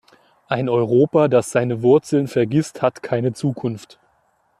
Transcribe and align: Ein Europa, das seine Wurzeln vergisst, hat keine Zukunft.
Ein 0.47 0.67
Europa, 0.67 1.27
das 1.27 1.51
seine 1.51 1.83
Wurzeln 1.83 2.27
vergisst, 2.27 2.81
hat 2.81 3.03
keine 3.03 3.33
Zukunft. 3.33 3.99